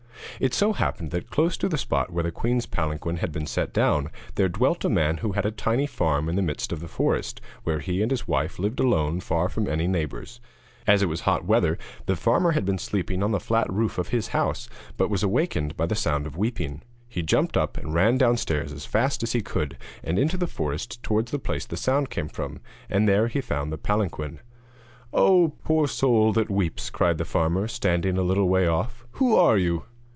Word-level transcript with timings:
It 0.39 0.55
so 0.55 0.73
happened 0.73 1.11
that 1.11 1.29
close 1.29 1.55
to 1.57 1.69
the 1.69 1.77
spot 1.77 2.11
where 2.11 2.23
the 2.23 2.31
queen's 2.31 2.65
palanquin 2.65 3.17
had 3.17 3.31
been 3.31 3.45
set 3.45 3.71
down, 3.71 4.09
there 4.35 4.49
dwelt 4.49 4.83
a 4.83 4.89
man 4.89 5.17
who 5.17 5.33
had 5.33 5.45
a 5.45 5.51
tiny 5.51 5.85
farm 5.85 6.27
in 6.27 6.35
the 6.35 6.41
midst 6.41 6.71
of 6.71 6.79
the 6.79 6.87
forest, 6.87 7.39
where 7.61 7.77
he 7.77 8.01
and 8.01 8.09
his 8.09 8.27
wife 8.27 8.57
lived 8.57 8.79
alone 8.79 9.19
far 9.19 9.49
from 9.49 9.67
any 9.69 9.87
neighbours. 9.87 10.39
As 10.87 11.03
it 11.03 11.07
was 11.09 11.21
hot 11.21 11.45
weather 11.45 11.77
the 12.07 12.15
farmer 12.15 12.53
had 12.53 12.65
been 12.65 12.79
sleeping 12.79 13.21
on 13.21 13.29
the 13.31 13.39
flat 13.39 13.71
roof 13.71 13.99
of 13.99 14.07
his 14.07 14.29
house, 14.29 14.67
but 14.97 15.11
was 15.11 15.21
awakened 15.21 15.77
by 15.77 15.85
the 15.85 15.93
sound 15.93 16.25
of 16.25 16.37
weeping. 16.37 16.81
He 17.07 17.21
jumped 17.21 17.55
up 17.55 17.77
and 17.77 17.93
ran 17.93 18.17
downstairs 18.17 18.73
as 18.73 18.83
fast 18.85 19.21
as 19.21 19.33
he 19.33 19.41
could, 19.41 19.77
and 20.03 20.17
into 20.17 20.37
the 20.37 20.47
forest 20.47 21.03
towards 21.03 21.29
the 21.31 21.37
place 21.37 21.65
the 21.67 21.77
sound 21.77 22.09
came 22.09 22.29
from, 22.29 22.61
and 22.89 23.07
there 23.07 23.27
he 23.27 23.41
found 23.41 23.71
the 23.71 23.77
palanquin. 23.77 24.39
'Oh, 25.13 25.53
poor 25.63 25.87
soul 25.87 26.33
that 26.33 26.49
weeps,' 26.49 26.89
cried 26.89 27.19
the 27.19 27.25
farmer, 27.25 27.67
standing 27.67 28.17
a 28.17 28.23
little 28.23 28.49
way 28.49 28.65
off, 28.65 29.05
'who 29.11 29.35
are 29.35 29.59
you?' 29.59 29.83